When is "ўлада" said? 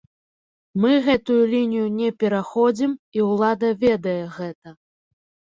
3.29-3.69